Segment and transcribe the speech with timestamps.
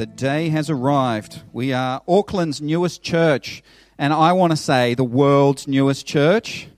[0.00, 1.42] The day has arrived.
[1.52, 3.62] We are Auckland's newest church,
[3.98, 6.68] and I want to say the world's newest church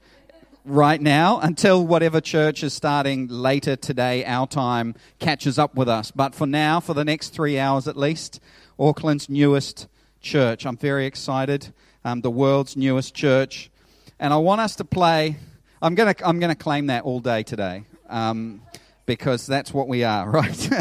[0.64, 6.11] right now until whatever church is starting later today, our time, catches up with us.
[6.11, 8.40] But for now, for the next three hours at least,
[8.77, 9.87] Auckland's newest
[10.21, 10.67] church.
[10.67, 11.73] I'm very excited.
[12.04, 13.71] Um, the world's newest church.
[14.19, 15.37] And I want us to play.
[15.81, 18.62] I'm going to I'm gonna claim that all day today um,
[19.07, 20.73] because that's what we are, right?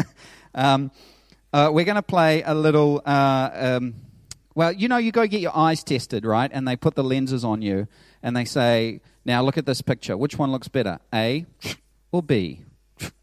[0.56, 0.90] um,
[1.52, 3.02] uh, we're going to play a little.
[3.04, 3.94] Uh, um,
[4.54, 6.50] well, you know, you go get your eyes tested, right?
[6.52, 7.88] And they put the lenses on you
[8.22, 10.16] and they say, now look at this picture.
[10.16, 11.46] Which one looks better, A
[12.10, 12.64] or B?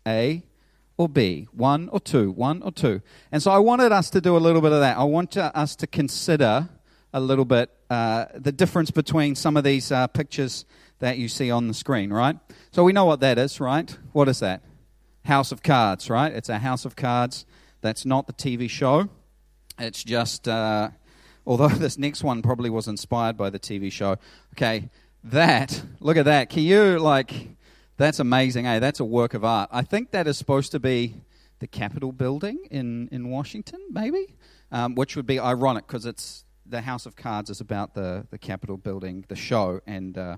[0.07, 0.43] A
[0.97, 1.47] or B?
[1.51, 2.31] One or two?
[2.31, 3.01] One or two?
[3.31, 4.97] And so I wanted us to do a little bit of that.
[4.97, 6.69] I want to, us to consider
[7.13, 10.65] a little bit uh, the difference between some of these uh, pictures
[10.99, 12.37] that you see on the screen, right?
[12.71, 13.95] So we know what that is, right?
[14.13, 14.61] What is that?
[15.25, 16.33] House of Cards, right?
[16.33, 17.45] It's a House of Cards.
[17.81, 19.09] That's not the TV show.
[19.77, 20.89] It's just, uh,
[21.45, 24.17] although this next one probably was inspired by the TV show.
[24.55, 24.89] Okay,
[25.23, 26.49] that, look at that.
[26.49, 27.49] Can you, like,
[27.97, 28.79] that's amazing, eh?
[28.79, 29.69] That's a work of art.
[29.71, 31.15] I think that is supposed to be
[31.59, 34.35] the Capitol building in, in Washington, maybe,
[34.71, 38.37] um, which would be ironic because it's the House of Cards is about the, the
[38.37, 39.81] Capitol building, the show.
[39.85, 40.37] And uh,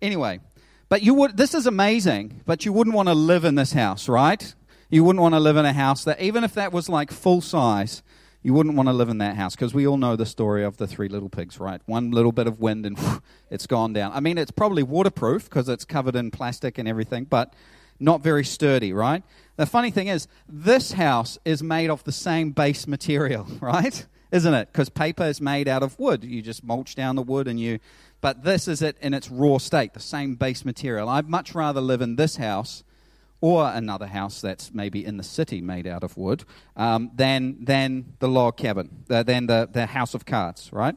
[0.00, 0.40] anyway,
[0.88, 4.08] but you would, this is amazing, but you wouldn't want to live in this house,
[4.08, 4.54] right?
[4.92, 7.40] You wouldn't want to live in a house that, even if that was like full
[7.40, 8.02] size,
[8.42, 10.76] you wouldn't want to live in that house because we all know the story of
[10.76, 11.80] the three little pigs, right?
[11.86, 12.98] One little bit of wind and
[13.50, 14.12] it's gone down.
[14.12, 17.54] I mean, it's probably waterproof because it's covered in plastic and everything, but
[17.98, 19.22] not very sturdy, right?
[19.56, 24.06] The funny thing is, this house is made of the same base material, right?
[24.30, 24.68] Isn't it?
[24.70, 26.22] Because paper is made out of wood.
[26.22, 27.78] You just mulch down the wood and you.
[28.20, 31.08] But this is it in its raw state, the same base material.
[31.08, 32.84] I'd much rather live in this house
[33.42, 36.44] or another house that's maybe in the city made out of wood
[36.76, 40.94] um, than, than the log cabin, uh, than the, the house of cards, right?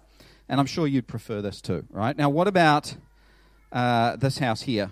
[0.47, 2.15] And I'm sure you'd prefer this too, right?
[2.15, 2.95] Now, what about
[3.71, 4.91] uh, this house here?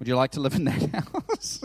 [0.00, 0.90] Would you like to live in that
[1.30, 1.60] house?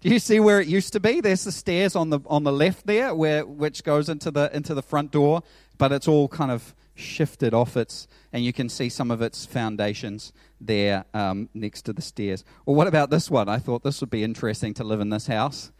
[0.00, 1.22] Do you see where it used to be?
[1.22, 4.74] There's the stairs on the on the left there, where which goes into the into
[4.74, 5.42] the front door,
[5.78, 9.46] but it's all kind of shifted off its, and you can see some of its
[9.46, 12.44] foundations there um, next to the stairs.
[12.66, 13.48] Or what about this one?
[13.48, 15.72] I thought this would be interesting to live in this house.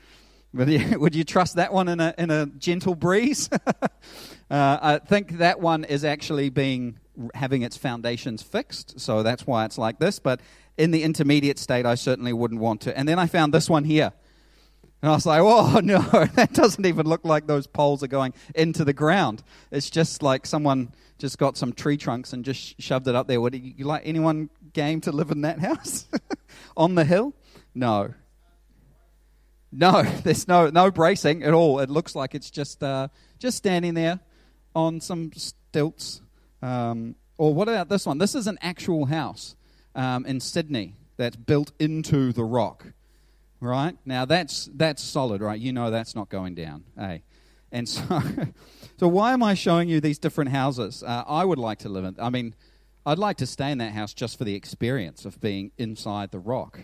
[0.55, 3.49] Would you, would you trust that one in a in a gentle breeze?
[3.83, 3.89] uh,
[4.51, 6.99] I think that one is actually being
[7.35, 10.19] having its foundations fixed, so that's why it's like this.
[10.19, 10.41] But
[10.79, 12.97] in the intermediate state, I certainly wouldn't want to.
[12.97, 14.13] And then I found this one here.
[15.03, 15.99] And I was like, oh, no,
[16.35, 19.43] that doesn't even look like those poles are going into the ground.
[19.73, 23.41] It's just like someone just got some tree trunks and just shoved it up there.
[23.41, 26.07] Would you like anyone game to live in that house?
[26.77, 27.35] On the hill?
[27.75, 28.15] No.
[29.73, 31.81] No, there's no, no bracing at all.
[31.81, 33.09] It looks like it's just, uh,
[33.39, 34.21] just standing there
[34.75, 36.21] on some stilts.
[36.63, 38.19] Um, or what about this one?
[38.19, 39.57] This is an actual house
[39.95, 42.87] um, in Sydney that's built into the rock.
[43.63, 43.97] Right?
[44.05, 45.59] Now that's that's solid, right?
[45.59, 46.83] You know that's not going down.
[46.99, 47.23] Hey.
[47.71, 48.03] And so
[48.99, 51.05] so why am I showing you these different houses?
[51.05, 52.57] Uh, I would like to live in I mean,
[53.07, 56.41] I'd like to stay in that house just for the experience of being inside the
[56.41, 56.81] rock.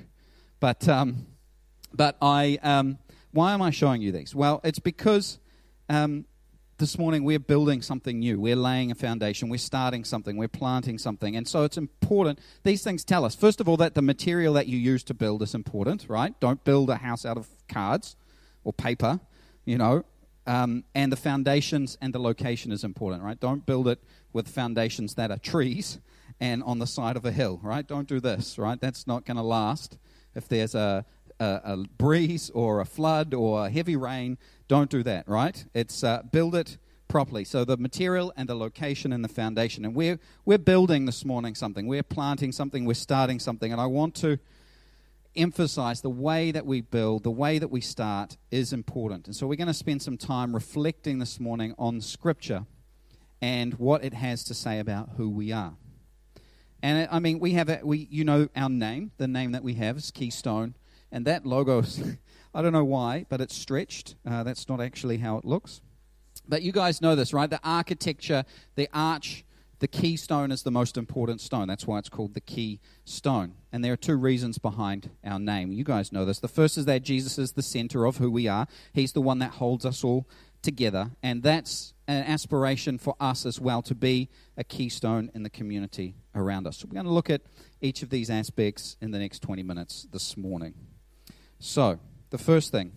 [0.60, 1.26] But um,
[1.92, 2.98] but I um,
[3.32, 4.32] why am I showing you these?
[4.32, 5.40] Well, it's because
[5.88, 6.26] um,
[6.78, 8.40] this morning we're building something new.
[8.40, 9.48] We're laying a foundation.
[9.48, 10.36] We're starting something.
[10.36, 11.34] We're planting something.
[11.36, 12.38] And so it's important.
[12.62, 15.42] These things tell us, first of all, that the material that you use to build
[15.42, 16.38] is important, right?
[16.38, 18.16] Don't build a house out of cards
[18.62, 19.18] or paper,
[19.64, 20.04] you know.
[20.46, 23.38] Um, and the foundations and the location is important, right?
[23.38, 24.02] Don't build it
[24.32, 25.98] with foundations that are trees
[26.40, 27.86] and on the side of a hill, right?
[27.86, 28.80] Don't do this, right?
[28.80, 29.98] That's not going to last.
[30.34, 31.04] If there's a,
[31.40, 35.64] a, a, breeze or a flood or a heavy rain, don't do that, right?
[35.74, 36.78] It's uh, build it
[37.08, 37.44] properly.
[37.44, 39.84] So the material and the location and the foundation.
[39.84, 41.86] And we're, we're building this morning something.
[41.86, 42.84] We're planting something.
[42.84, 43.72] We're starting something.
[43.72, 44.38] And I want to
[45.34, 49.26] emphasize the way that we build, the way that we start is important.
[49.26, 52.66] And so we're going to spend some time reflecting this morning on Scripture
[53.40, 55.74] and what it has to say about who we are.
[56.82, 59.10] And I mean, we have a, we you know our name.
[59.16, 60.74] The name that we have is Keystone,
[61.10, 61.82] and that logo
[62.54, 64.16] I don't know why, but it's stretched.
[64.28, 65.80] Uh, that's not actually how it looks.
[66.48, 67.48] But you guys know this, right?
[67.48, 68.44] The architecture,
[68.74, 69.44] the arch,
[69.80, 71.68] the keystone is the most important stone.
[71.68, 73.54] That's why it's called the key stone.
[73.70, 75.72] And there are two reasons behind our name.
[75.72, 76.40] You guys know this.
[76.40, 79.38] The first is that Jesus is the center of who we are, He's the one
[79.38, 80.26] that holds us all
[80.62, 81.12] together.
[81.22, 86.14] And that's an aspiration for us as well to be a keystone in the community
[86.34, 86.78] around us.
[86.78, 87.42] So we're going to look at
[87.80, 90.74] each of these aspects in the next 20 minutes this morning.
[91.58, 91.98] So,
[92.30, 92.92] the first thing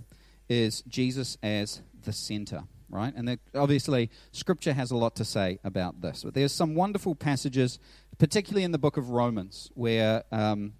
[0.49, 2.63] is Jesus as the center.
[2.89, 3.13] right?
[3.15, 6.23] And obviously, Scripture has a lot to say about this.
[6.23, 7.79] But there's some wonderful passages,
[8.17, 10.73] particularly in the book of Romans, where um,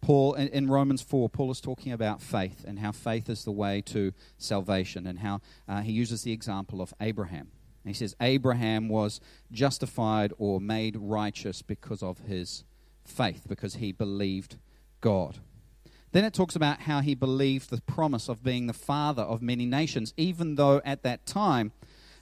[0.00, 3.82] Paul, in, Romans 4, Paul is talking about faith and how faith is the way
[3.82, 7.48] to salvation, and how uh, he uses the example of Abraham.
[7.84, 9.20] And he says, Abraham was
[9.52, 12.64] justified or made righteous because of his
[13.04, 14.56] faith, because he believed
[15.00, 15.38] God.
[16.12, 19.66] Then it talks about how he believed the promise of being the father of many
[19.66, 21.72] nations, even though at that time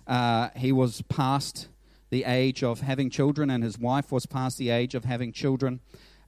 [0.06, 1.68] uh, he was past
[2.10, 5.80] the age of having children and his wife was past the age of having children.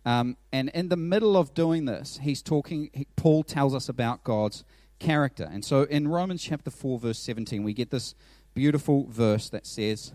[0.04, 4.24] Um, and in the middle of doing this, he's talking, he, Paul tells us about
[4.24, 4.64] God's
[4.98, 5.48] character.
[5.50, 8.14] And so in Romans chapter 4, verse 17, we get this
[8.54, 10.12] beautiful verse that says,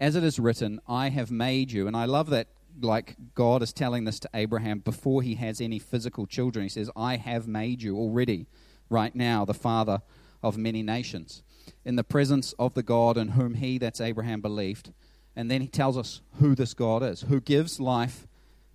[0.00, 1.86] As it is written, I have made you.
[1.86, 2.48] And I love that
[2.80, 6.64] like God is telling this to Abraham before he has any physical children.
[6.64, 8.46] He says, I have made you already,
[8.88, 10.02] right now, the father
[10.42, 11.42] of many nations,
[11.84, 14.92] in the presence of the God in whom he, that's Abraham, believed.
[15.36, 18.26] And then he tells us who this God is, who gives life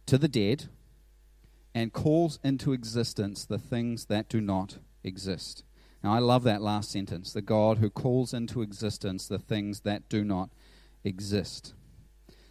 [0.05, 0.69] to the dead
[1.75, 5.63] and calls into existence the things that do not exist.
[6.03, 10.09] Now, I love that last sentence the God who calls into existence the things that
[10.09, 10.49] do not
[11.03, 11.73] exist.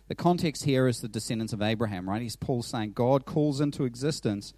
[0.09, 2.23] The context here is the descendants of Abraham, right?
[2.23, 4.53] He's Paul saying God calls into existence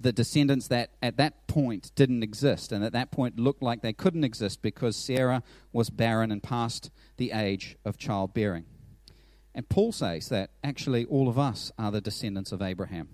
[0.00, 3.92] the descendants that at that point didn't exist and at that point looked like they
[3.92, 5.42] couldn't exist because Sarah
[5.72, 8.64] was barren and past the age of childbearing.
[9.54, 13.08] And Paul says that actually all of us are the descendants of Abraham.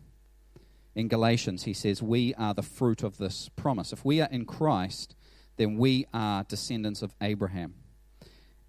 [0.95, 3.93] In Galatians, he says, We are the fruit of this promise.
[3.93, 5.15] If we are in Christ,
[5.57, 7.75] then we are descendants of Abraham.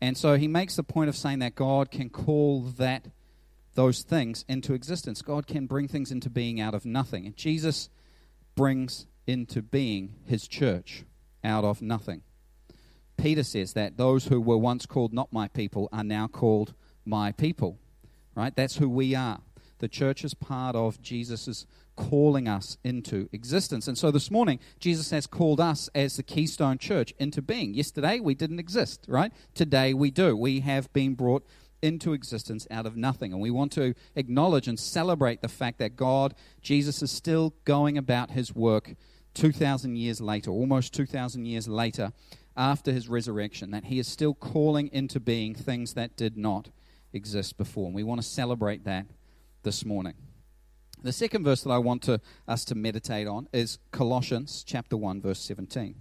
[0.02, 3.06] And so he makes the point of saying that God can call that
[3.76, 5.22] those things into existence.
[5.22, 7.26] God can bring things into being out of nothing.
[7.26, 7.90] And Jesus
[8.56, 11.04] brings into being his church
[11.44, 12.24] out of nothing.
[13.16, 16.74] Peter says that those who were once called not my people are now called
[17.06, 17.78] my people.
[18.34, 18.56] Right?
[18.56, 19.42] That's who we are.
[19.80, 21.66] The church is part of Jesus'
[22.10, 23.88] calling us into existence.
[23.88, 27.74] And so this morning, Jesus has called us as the Keystone Church into being.
[27.74, 29.32] Yesterday, we didn't exist, right?
[29.54, 30.36] Today, we do.
[30.36, 31.46] We have been brought
[31.82, 33.34] into existence out of nothing.
[33.34, 37.98] And we want to acknowledge and celebrate the fact that God, Jesus, is still going
[37.98, 38.96] about his work
[39.36, 42.12] 2,000 years later, almost 2,000 years later,
[42.58, 46.70] after his resurrection, that he is still calling into being things that did not
[47.14, 47.86] exist before.
[47.86, 49.06] And we want to celebrate that
[49.64, 50.14] this morning.
[51.04, 55.22] The second verse that I want to, us to meditate on is Colossians chapter 1
[55.22, 55.96] verse 17.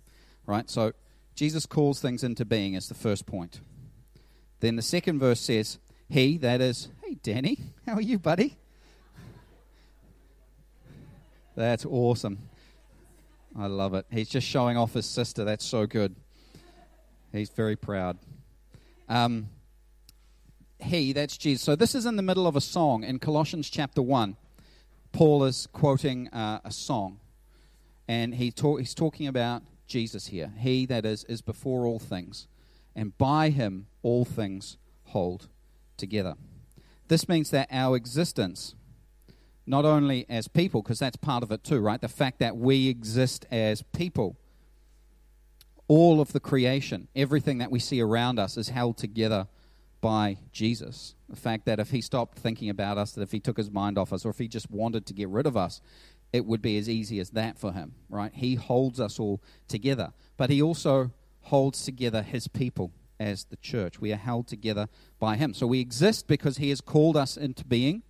[0.46, 0.68] Right?
[0.68, 0.92] So
[1.34, 3.60] Jesus calls things into being as the first point.
[4.60, 8.56] Then the second verse says, He, that is, hey Danny, how are you, buddy?
[11.56, 12.38] That's awesome.
[13.58, 14.06] I love it.
[14.10, 15.44] He's just showing off his sister.
[15.44, 16.14] That's so good.
[17.32, 18.18] He's very proud.
[19.08, 19.48] Um,
[20.78, 21.62] he, that's Jesus.
[21.62, 24.36] So this is in the middle of a song in Colossians chapter 1.
[25.12, 27.20] Paul is quoting uh, a song,
[28.08, 30.52] and he he's talking about Jesus here.
[30.58, 32.46] He, that is, is before all things,
[32.94, 34.76] and by him all things
[35.06, 35.48] hold
[35.96, 36.34] together.
[37.08, 38.74] This means that our existence,
[39.66, 42.00] not only as people, because that's part of it too, right?
[42.00, 44.36] The fact that we exist as people,
[45.88, 49.48] all of the creation, everything that we see around us is held together
[50.00, 51.14] by Jesus.
[51.28, 53.98] The fact that if he stopped thinking about us, that if he took his mind
[53.98, 55.80] off us, or if he just wanted to get rid of us,
[56.32, 58.32] it would be as easy as that for him, right?
[58.34, 60.12] He holds us all together.
[60.36, 61.10] But he also
[61.42, 64.00] holds together his people as the church.
[64.00, 65.54] We are held together by him.
[65.54, 68.02] So we exist because he has called us into being,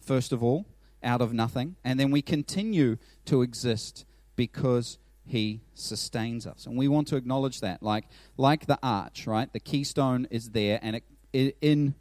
[0.00, 0.66] first of all,
[1.02, 1.76] out of nothing.
[1.84, 4.04] And then we continue to exist
[4.36, 6.66] because he sustains us.
[6.66, 7.82] And we want to acknowledge that.
[7.82, 8.04] Like,
[8.36, 9.52] like the arch, right?
[9.52, 11.94] The keystone is there and it in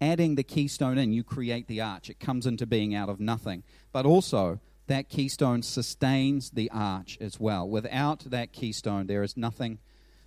[0.00, 2.10] adding the keystone in, you create the arch.
[2.10, 3.62] It comes into being out of nothing.
[3.92, 7.68] But also, that keystone sustains the arch as well.
[7.68, 9.78] Without that keystone, there is nothing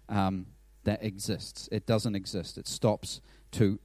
[0.08, 0.48] um,
[0.86, 1.68] that exists.
[1.72, 2.58] It doesn't exist.
[2.58, 3.20] It stops
[3.52, 3.80] to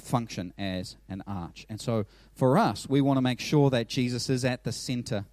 [0.00, 1.66] function as an arch.
[1.68, 5.26] And so, for us, we want to make sure that Jesus is at the center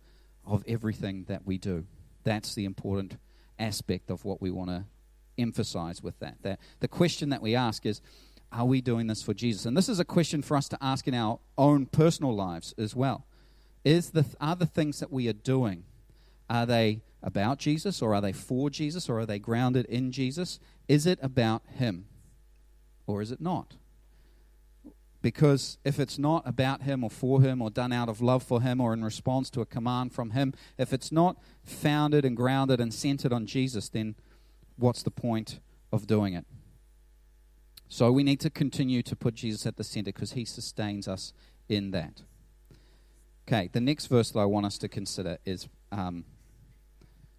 [0.46, 1.86] of everything that we do.
[2.24, 3.18] That's the important
[3.58, 4.86] aspect of what we want to
[5.38, 6.38] emphasize with that.
[6.42, 8.02] That the question that we ask is
[8.56, 9.66] are we doing this for Jesus?
[9.66, 12.96] And this is a question for us to ask in our own personal lives as
[12.96, 13.26] well.
[13.84, 15.84] Is the, are the things that we are doing,
[16.50, 20.60] are they about Jesus or are they for Jesus or are they grounded in Jesus?
[20.88, 22.06] Is it about Him
[23.06, 23.76] or is it not?
[25.22, 28.62] Because if it's not about Him or for Him or done out of love for
[28.62, 32.80] Him or in response to a command from Him, if it's not founded and grounded
[32.80, 34.16] and centered on Jesus, then
[34.78, 35.60] what's the point
[35.92, 36.46] of doing it?
[37.88, 41.34] So we need to continue to put Jesus at the center because he sustains us
[41.70, 42.22] in that.
[43.48, 46.26] Okay, the next verse that I want us to consider is um,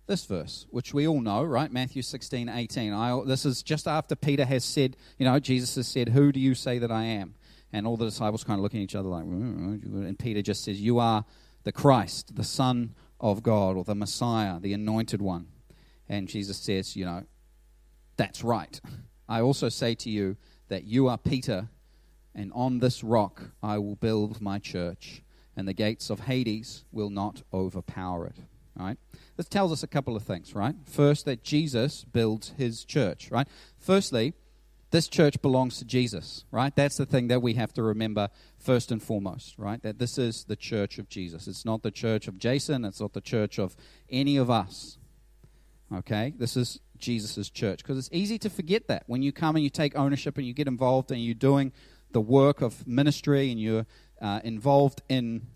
[0.06, 1.70] this verse, which we all know, right?
[1.72, 2.92] Matthew 16, 18.
[2.92, 6.38] I, this is just after Peter has said, you know, Jesus has said, Who do
[6.38, 7.34] you say that I am?
[7.72, 10.80] And all the disciples kind of looking at each other like, and Peter just says,
[10.80, 11.24] You are
[11.64, 15.48] the Christ, the Son of God, or the Messiah, the anointed one.
[16.08, 17.24] And Jesus says, You know,
[18.16, 18.80] that's right.
[19.28, 20.36] I also say to you
[20.68, 21.68] that you are Peter,
[22.34, 25.22] and on this rock I will build my church,
[25.56, 28.36] and the gates of Hades will not overpower it.
[28.78, 28.98] All right?
[29.36, 30.74] This tells us a couple of things, right?
[30.84, 33.48] First, that Jesus builds his church, right?
[33.78, 34.34] Firstly,
[34.90, 36.74] this church belongs to Jesus, right?
[36.74, 38.28] That's the thing that we have to remember
[38.58, 39.82] first and foremost, right?
[39.82, 41.48] That this is the church of Jesus.
[41.48, 43.76] It's not the church of Jason, it's not the church of
[44.08, 44.98] any of us.
[45.94, 46.32] Okay?
[46.36, 47.78] This is Jesus' church.
[47.78, 50.52] Because it's easy to forget that when you come and you take ownership and you
[50.52, 51.72] get involved and you're doing
[52.12, 53.86] the work of ministry and you're
[54.20, 55.46] uh, involved in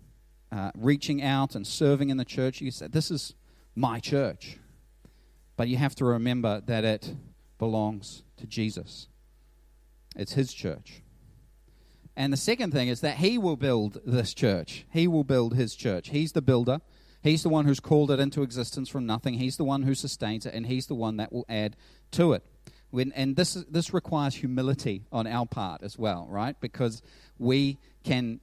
[0.51, 3.33] uh, reaching out and serving in the church, you say, This is
[3.75, 4.57] my church.
[5.57, 7.15] But you have to remember that it
[7.57, 9.07] belongs to Jesus,
[10.15, 11.01] it's His church.
[12.17, 15.75] And the second thing is that He will build this church, He will build His
[15.75, 16.09] church.
[16.09, 16.81] He's the builder.
[17.21, 19.35] He's the one who's called it into existence from nothing.
[19.35, 21.75] He's the one who sustains it, and He's the one that will add
[22.11, 22.43] to it.
[22.89, 26.59] When, and this, this requires humility on our part as well, right?
[26.59, 27.01] Because
[27.39, 28.41] we can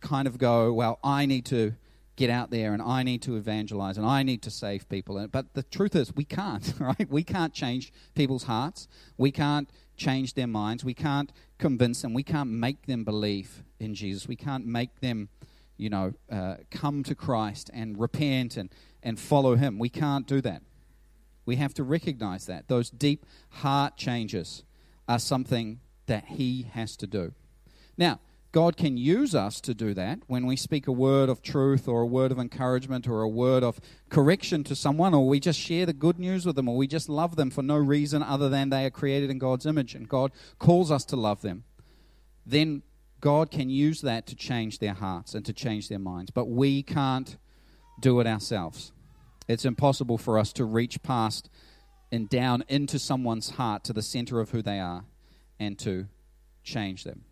[0.00, 1.74] kind of go, well, I need to
[2.16, 5.26] get out there and I need to evangelize and I need to save people.
[5.28, 7.08] But the truth is, we can't, right?
[7.08, 8.88] We can't change people's hearts.
[9.16, 10.84] We can't change their minds.
[10.84, 12.14] We can't convince them.
[12.14, 14.28] We can't make them believe in Jesus.
[14.28, 15.28] We can't make them,
[15.82, 18.70] you know, uh, come to Christ and repent and,
[19.02, 19.78] and follow Him.
[19.78, 20.62] We can't do that.
[21.44, 22.68] We have to recognize that.
[22.68, 24.62] Those deep heart changes
[25.08, 27.32] are something that He has to do.
[27.98, 28.20] Now,
[28.52, 32.02] God can use us to do that when we speak a word of truth or
[32.02, 35.86] a word of encouragement or a word of correction to someone, or we just share
[35.86, 38.68] the good news with them, or we just love them for no reason other than
[38.68, 41.64] they are created in God's image and God calls us to love them.
[42.44, 42.82] Then
[43.22, 46.30] God can use that to change their hearts and to change their minds.
[46.30, 47.38] But we can't
[48.00, 48.92] do it ourselves.
[49.48, 51.48] It's impossible for us to reach past
[52.10, 55.04] and down into someone's heart to the center of who they are
[55.58, 56.08] and to
[56.64, 57.24] change them.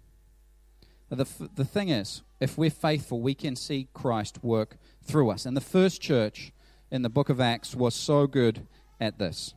[1.10, 5.44] The, the thing is, if we're faithful, we can see Christ work through us.
[5.44, 6.52] And the first church
[6.90, 8.66] in the book of Acts was so good
[9.00, 9.54] at this.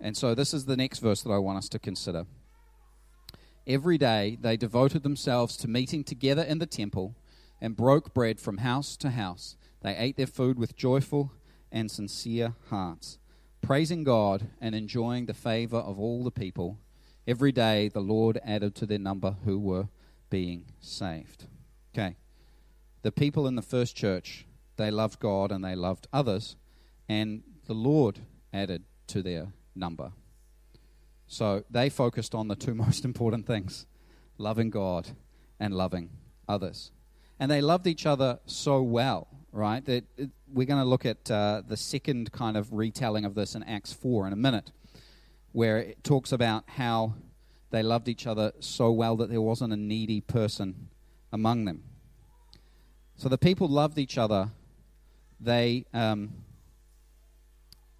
[0.00, 2.24] And so this is the next verse that I want us to consider.
[3.66, 7.14] Every day they devoted themselves to meeting together in the temple
[7.60, 9.56] and broke bread from house to house.
[9.82, 11.32] They ate their food with joyful
[11.70, 13.18] and sincere hearts,
[13.60, 16.78] praising God and enjoying the favor of all the people.
[17.26, 19.88] Every day the Lord added to their number who were
[20.30, 21.46] being saved.
[21.94, 22.16] Okay.
[23.02, 26.56] The people in the first church, they loved God and they loved others,
[27.08, 28.20] and the Lord
[28.52, 30.12] added to their number.
[31.30, 33.86] So they focused on the two most important things
[34.36, 35.08] loving God
[35.60, 36.10] and loving
[36.48, 36.90] others.
[37.38, 39.84] And they loved each other so well, right?
[39.84, 40.04] That
[40.52, 43.92] we're going to look at uh, the second kind of retelling of this in Acts
[43.92, 44.72] 4 in a minute,
[45.52, 47.14] where it talks about how
[47.70, 50.88] they loved each other so well that there wasn't a needy person
[51.32, 51.84] among them.
[53.16, 54.50] So the people loved each other.
[55.38, 56.32] They, um,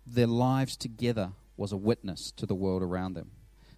[0.05, 3.31] their lives together was a witness to the world around them.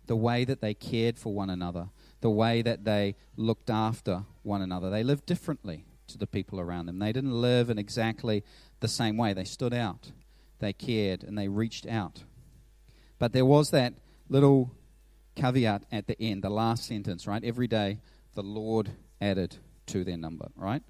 [0.06, 1.88] The way that they cared for one another,
[2.20, 4.88] the way that they looked after one another.
[4.88, 7.00] They lived differently to the people around them.
[7.00, 8.44] They didn't live in exactly
[8.78, 9.32] the same way.
[9.32, 10.12] They stood out,
[10.60, 12.22] they cared, and they reached out.
[13.18, 13.94] But there was that
[14.28, 14.70] little
[15.34, 17.42] caveat at the end, the last sentence, right?
[17.42, 17.98] Every day
[18.34, 20.84] the Lord added to their number, right?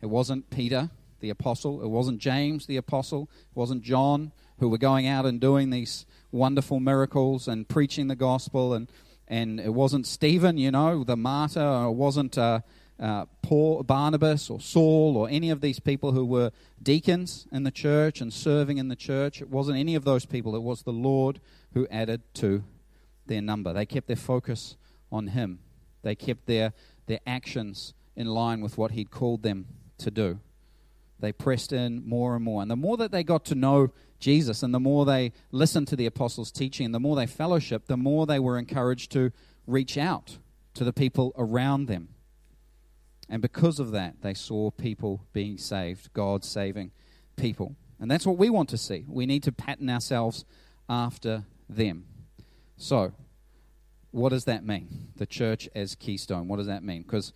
[0.00, 1.82] It wasn't Peter, the apostle.
[1.84, 3.30] It wasn't James, the apostle.
[3.32, 8.16] It wasn't John, who were going out and doing these wonderful miracles and preaching the
[8.16, 8.74] gospel.
[8.74, 8.88] And,
[9.28, 11.60] and it wasn't Stephen, you know, the martyr.
[11.60, 12.60] Or it wasn't uh,
[12.98, 17.70] uh, Paul, Barnabas or Saul or any of these people who were deacons in the
[17.70, 19.42] church and serving in the church.
[19.42, 20.54] It wasn't any of those people.
[20.54, 21.40] It was the Lord
[21.74, 22.62] who added to
[23.26, 23.72] their number.
[23.72, 24.76] They kept their focus
[25.10, 25.58] on Him.
[26.02, 26.72] They kept their,
[27.06, 29.66] their actions in line with what He'd called them
[29.98, 30.38] to do.
[31.18, 32.62] They pressed in more and more.
[32.62, 33.92] And the more that they got to know
[34.22, 37.96] Jesus and the more they listened to the apostles' teaching the more they fellowshiped, the
[37.96, 39.32] more they were encouraged to
[39.66, 40.38] reach out
[40.74, 42.08] to the people around them.
[43.28, 46.92] And because of that, they saw people being saved, God saving
[47.36, 47.76] people.
[48.00, 49.04] And that's what we want to see.
[49.08, 50.44] We need to pattern ourselves
[50.88, 52.04] after them.
[52.76, 53.12] So,
[54.10, 55.08] what does that mean?
[55.16, 56.48] The church as keystone.
[56.48, 57.02] What does that mean?
[57.02, 57.32] Because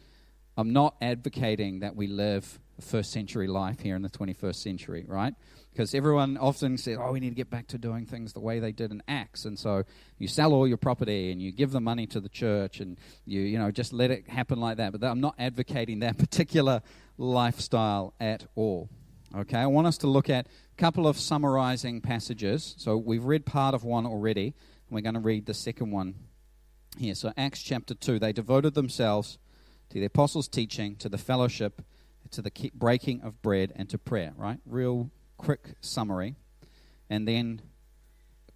[0.57, 5.35] I'm not advocating that we live first century life here in the 21st century, right?
[5.73, 8.59] Because everyone often says, oh, we need to get back to doing things the way
[8.61, 9.45] they did in Acts.
[9.45, 9.85] And so
[10.19, 13.41] you sell all your property and you give the money to the church and you,
[13.41, 14.93] you know, just let it happen like that.
[14.93, 16.83] But I'm not advocating that particular
[17.19, 18.89] lifestyle at all.
[19.35, 22.75] Okay, I want us to look at a couple of summarizing passages.
[22.79, 24.55] So we've read part of one already, and
[24.91, 26.15] we're going to read the second one
[26.97, 27.15] here.
[27.15, 29.39] So, Acts chapter 2, they devoted themselves
[29.91, 31.83] to the apostles' teaching, to the fellowship,
[32.31, 34.59] to the breaking of bread, and to prayer, right?
[34.67, 36.37] Real quick summary,
[37.09, 37.63] and then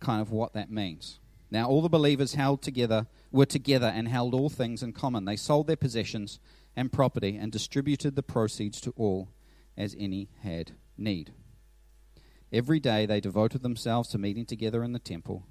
[0.01, 1.21] kind of what that means.
[1.51, 5.25] Now, all the believers held together, were together and held all things in common.
[5.25, 6.39] They sold their possessions
[6.77, 9.29] and property and distributed the proceeds to all
[9.77, 11.33] as any had need.
[12.53, 15.47] Every day they devoted themselves to meeting together in the temple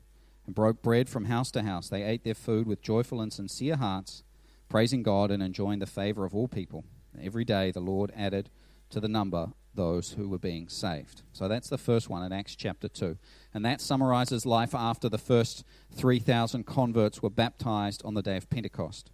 [0.45, 1.89] and broke bread from house to house.
[1.89, 4.23] They ate their food with joyful and sincere hearts,
[4.69, 6.85] praising God and enjoying the favor of all people.
[7.21, 8.49] Every day the Lord added
[8.91, 11.21] to the number those who were being saved.
[11.31, 13.17] So that's the first one in Acts chapter 2.
[13.53, 18.49] And that summarizes life after the first 3,000 converts were baptized on the day of
[18.49, 19.11] Pentecost.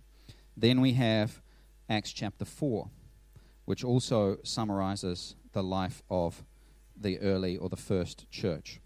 [0.55, 1.41] Then we have
[1.89, 2.89] Acts chapter 4,
[3.65, 6.43] which also summarizes the life of
[6.95, 8.79] the early or the first church.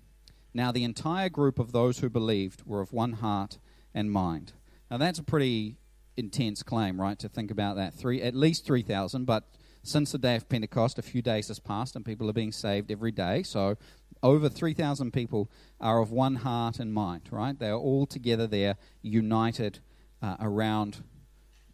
[0.54, 3.60] Now, the entire group of those who believed were of one heart
[3.94, 4.54] and mind.
[4.90, 5.78] Now, that's a pretty
[6.20, 7.18] intense claim, right?
[7.20, 7.94] To think about that.
[7.94, 9.46] Three, at least 3,000, but
[9.84, 12.92] since the day of Pentecost, a few days has passed and people are being saved
[12.92, 13.44] every day.
[13.44, 13.78] So,
[14.22, 15.50] over 3,000 people
[15.80, 17.58] are of one heart and mind, right?
[17.58, 19.80] They are all together there, united
[20.22, 21.04] uh, around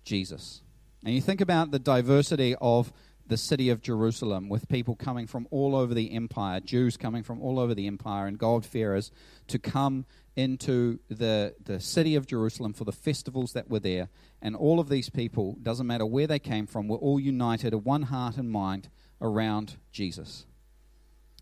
[0.03, 0.61] Jesus.
[1.03, 2.93] And you think about the diversity of
[3.27, 7.41] the city of Jerusalem with people coming from all over the empire, Jews coming from
[7.41, 9.11] all over the empire, and God-fearers
[9.47, 10.05] to come
[10.35, 14.09] into the, the city of Jerusalem for the festivals that were there.
[14.41, 17.85] And all of these people, doesn't matter where they came from, were all united of
[17.85, 18.89] one heart and mind
[19.21, 20.45] around Jesus.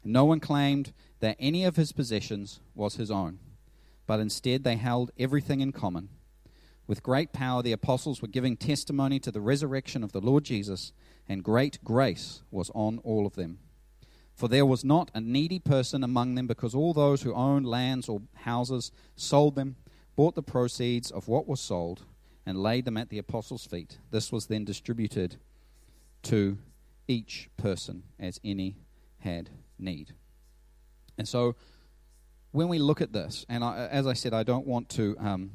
[0.03, 3.39] No one claimed that any of his possessions was his own,
[4.05, 6.09] but instead they held everything in common.
[6.85, 10.91] With great power, the apostles were giving testimony to the resurrection of the Lord Jesus
[11.27, 13.59] and great grace was on all of them.
[14.35, 18.09] For there was not a needy person among them, because all those who owned lands
[18.09, 19.75] or houses sold them,
[20.15, 22.03] bought the proceeds of what was sold,
[22.45, 23.99] and laid them at the apostles' feet.
[24.11, 25.37] This was then distributed
[26.23, 26.57] to
[27.07, 28.77] each person as any
[29.19, 30.13] had need.
[31.17, 31.55] And so,
[32.51, 35.51] when we look at this, and I, as I said, I don't want to um,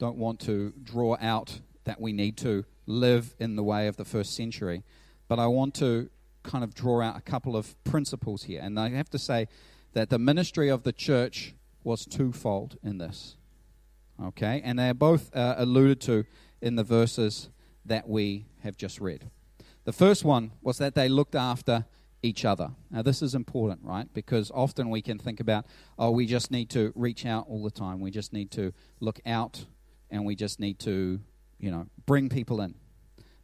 [0.00, 4.04] don't want to draw out that we need to live in the way of the
[4.04, 4.82] first century.
[5.28, 6.08] But I want to
[6.42, 8.60] kind of draw out a couple of principles here.
[8.62, 9.46] And I have to say
[9.92, 13.36] that the ministry of the church was twofold in this.
[14.22, 14.62] Okay?
[14.64, 16.24] And they are both uh, alluded to
[16.62, 17.50] in the verses
[17.84, 19.30] that we have just read.
[19.84, 21.84] The first one was that they looked after
[22.22, 22.70] each other.
[22.90, 24.06] Now, this is important, right?
[24.12, 25.66] Because often we can think about,
[25.98, 28.00] oh, we just need to reach out all the time.
[28.00, 29.64] We just need to look out
[30.10, 31.20] and we just need to
[31.60, 32.74] you know, bring people in.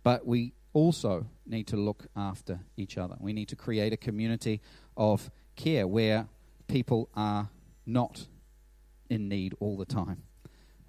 [0.03, 3.17] But we also need to look after each other.
[3.21, 4.61] We need to create a community
[4.97, 6.29] of care where
[6.67, 7.51] people are
[7.85, 8.27] not
[9.09, 10.23] in need all the time,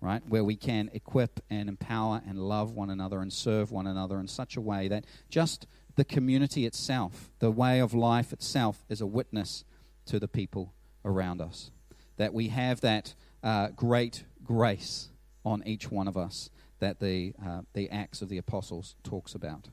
[0.01, 0.21] right?
[0.27, 4.27] Where we can equip and empower and love one another and serve one another in
[4.27, 9.05] such a way that just the community itself, the way of life itself, is a
[9.05, 9.63] witness
[10.05, 11.71] to the people around us.
[12.17, 13.13] That we have that
[13.43, 15.09] uh, great grace
[15.47, 19.69] on each one of us that the, uh, the Acts of the Apostles talks about.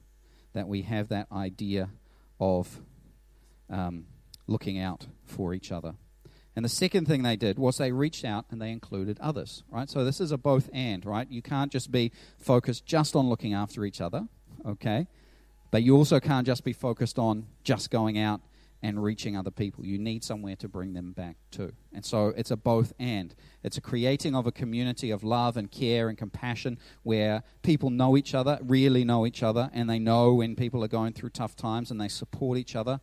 [0.52, 1.90] That we have that idea
[2.38, 2.80] of
[3.68, 4.06] um,
[4.46, 5.94] looking out for each other.
[6.56, 9.90] And the second thing they did was they reached out and they included others, right?
[9.90, 11.28] So this is a both and, right?
[11.28, 14.28] You can't just be focused just on looking after each other,
[14.64, 15.08] okay?
[15.72, 18.40] But you also can't just be focused on just going out
[18.85, 19.83] and reaching other people.
[19.83, 21.73] You need somewhere to bring them back to.
[21.94, 23.35] And so it's a both and.
[23.62, 28.14] It's a creating of a community of love and care and compassion where people know
[28.14, 31.57] each other, really know each other, and they know when people are going through tough
[31.57, 33.01] times and they support each other,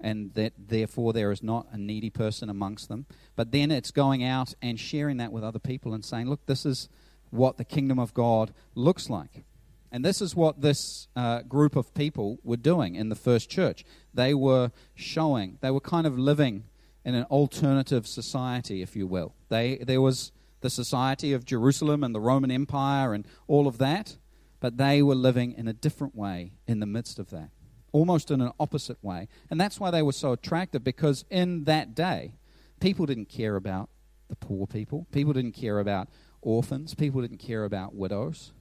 [0.00, 3.06] and that therefore there is not a needy person amongst them.
[3.34, 6.64] But then it's going out and sharing that with other people and saying, look, this
[6.64, 6.88] is
[7.30, 9.42] what the kingdom of God looks like.
[9.92, 13.84] And this is what this uh, group of people were doing in the first church.
[14.12, 16.64] They were showing, they were kind of living
[17.04, 19.34] in an alternative society, if you will.
[19.48, 24.16] They, there was the society of Jerusalem and the Roman Empire and all of that,
[24.58, 27.50] but they were living in a different way in the midst of that,
[27.92, 29.28] almost in an opposite way.
[29.50, 32.34] And that's why they were so attractive, because in that day,
[32.80, 33.88] people didn't care about
[34.28, 36.08] the poor people, people didn't care about
[36.42, 38.52] orphans, people didn't care about widows,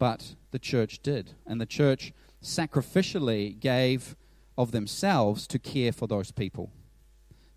[0.00, 1.34] but the church did.
[1.46, 4.16] And the church sacrificially gave
[4.58, 6.72] of themselves to care for those people.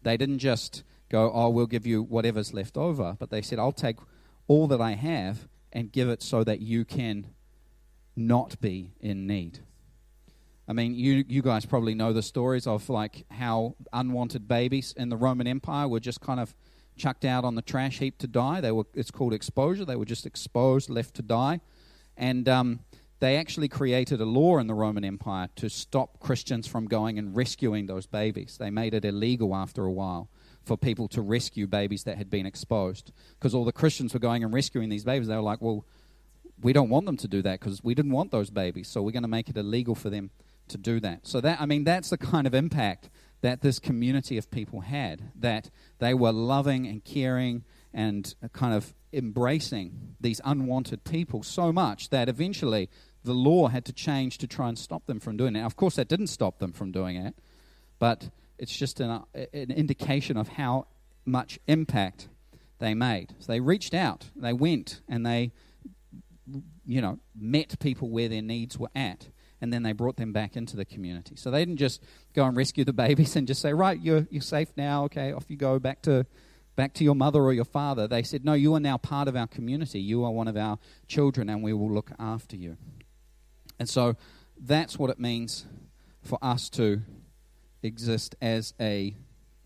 [0.03, 3.71] They didn't just go, Oh, we'll give you whatever's left over, but they said, I'll
[3.71, 3.95] take
[4.47, 7.27] all that I have and give it so that you can
[8.15, 9.59] not be in need.
[10.67, 15.09] I mean, you, you guys probably know the stories of like how unwanted babies in
[15.09, 16.53] the Roman Empire were just kind of
[16.95, 18.59] chucked out on the trash heap to die.
[18.61, 19.85] They were it's called exposure.
[19.85, 21.61] They were just exposed, left to die,
[22.17, 22.79] and um,
[23.19, 27.35] they actually created a law in the Roman Empire to stop Christians from going and
[27.35, 28.57] rescuing those babies.
[28.59, 30.29] They made it illegal after a while
[30.63, 34.43] for people to rescue babies that had been exposed because all the Christians were going
[34.43, 35.27] and rescuing these babies.
[35.27, 35.85] They were like, well,
[36.61, 39.11] we don't want them to do that because we didn't want those babies, so we're
[39.11, 40.31] going to make it illegal for them
[40.69, 41.27] to do that.
[41.27, 43.09] So that I mean that's the kind of impact
[43.41, 48.93] that this community of people had that they were loving and caring and kind of
[49.13, 52.89] embracing these unwanted people so much that eventually
[53.23, 55.59] the law had to change to try and stop them from doing it.
[55.59, 57.35] Now, of course, that didn't stop them from doing it,
[57.99, 59.23] but it's just an, uh,
[59.53, 60.87] an indication of how
[61.25, 62.27] much impact
[62.79, 63.33] they made.
[63.39, 65.51] So they reached out, they went, and they,
[66.85, 69.29] you know, met people where their needs were at
[69.63, 71.37] and then they brought them back into the community.
[71.37, 74.41] So they didn't just go and rescue the babies and just say, right, you're, you're
[74.41, 76.25] safe now, okay, off you go back to,
[76.75, 78.07] back to your mother or your father.
[78.07, 79.99] They said, no, you are now part of our community.
[79.99, 82.77] You are one of our children, and we will look after you.
[83.79, 84.15] And so
[84.59, 85.65] that's what it means
[86.21, 87.01] for us to
[87.81, 89.15] exist as a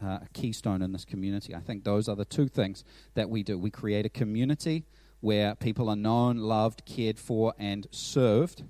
[0.03, 1.55] uh, keystone in this community.
[1.55, 2.83] I think those are the two things
[3.15, 3.57] that we do.
[3.57, 4.85] We create a community
[5.19, 8.63] where people are known, loved, cared for, and served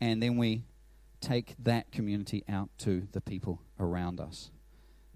[0.00, 0.64] and then we
[1.20, 4.50] take that community out to the people around us,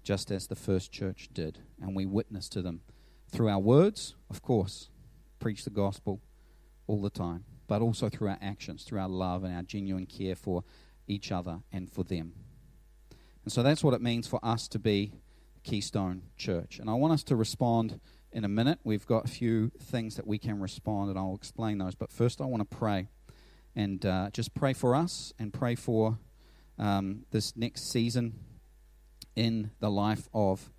[0.03, 1.59] just as the first church did.
[1.81, 2.81] And we witness to them
[3.31, 4.89] through our words, of course,
[5.39, 6.21] preach the gospel
[6.87, 10.35] all the time, but also through our actions, through our love and our genuine care
[10.35, 10.63] for
[11.07, 12.33] each other and for them.
[13.43, 15.13] And so that's what it means for us to be
[15.63, 16.79] Keystone Church.
[16.79, 17.99] And I want us to respond
[18.31, 18.79] in a minute.
[18.83, 21.95] We've got a few things that we can respond, and I'll explain those.
[21.95, 23.07] But first, I want to pray
[23.75, 26.19] and uh, just pray for us and pray for
[26.77, 28.39] um, this next season
[29.35, 30.69] in the life of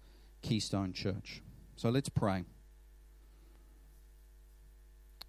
[0.42, 1.42] Keystone Church.
[1.76, 2.44] So let's pray.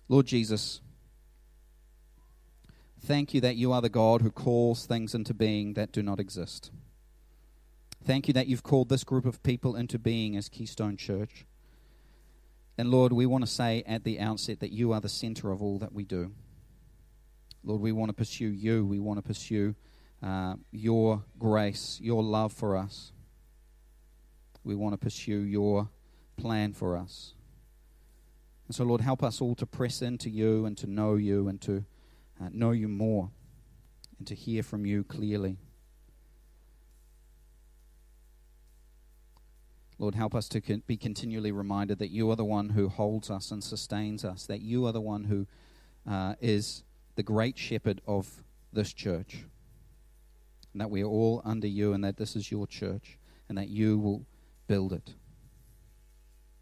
[0.10, 0.82] Lord Jesus,
[3.00, 6.20] thank you that you are the God who calls things into being that do not
[6.20, 6.72] exist.
[8.04, 11.46] Thank you that you've called this group of people into being as Keystone Church.
[12.78, 15.62] And Lord, we want to say at the outset that you are the center of
[15.62, 16.34] all that we do.
[17.64, 18.86] Lord, we want to pursue you.
[18.86, 19.76] We want to pursue
[20.24, 23.12] uh, your grace, your love for us.
[24.64, 25.90] We want to pursue your
[26.38, 27.34] plan for us.
[28.68, 31.60] And so, Lord, help us all to press into you and to know you and
[31.62, 31.84] to
[32.42, 33.32] uh, know you more
[34.18, 35.58] and to hear from you clearly.
[40.00, 43.30] Lord, help us to con- be continually reminded that you are the one who holds
[43.30, 45.46] us and sustains us, that you are the one who
[46.10, 46.84] uh, is
[47.16, 49.44] the great shepherd of this church.
[50.74, 53.70] And that we are all under you and that this is your church and that
[53.70, 54.26] you will
[54.68, 55.14] build it.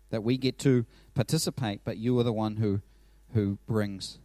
[0.10, 2.82] That we get to participate, but you are the one who,
[3.34, 4.20] who brings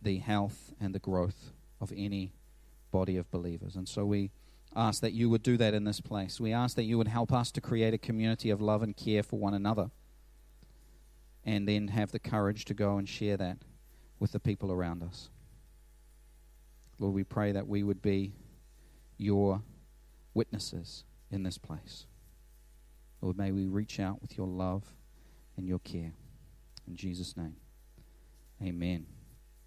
[0.00, 2.32] the health and the growth of any
[2.92, 3.74] body of believers.
[3.74, 4.30] And so we
[4.76, 6.38] ask that you would do that in this place.
[6.40, 9.24] We ask that you would help us to create a community of love and care
[9.24, 9.90] for one another.
[11.44, 13.58] And then have the courage to go and share that
[14.18, 15.28] with the people around us.
[16.98, 18.32] Lord, we pray that we would be
[19.16, 19.62] your
[20.34, 22.06] witnesses in this place.
[23.20, 24.84] Lord, may we reach out with your love
[25.56, 26.12] and your care.
[26.86, 27.56] In Jesus' name,
[28.62, 29.06] amen.